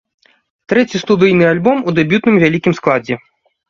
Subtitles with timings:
[0.73, 3.25] Трэці студыйны альбом у дэбютным вялікім складзе.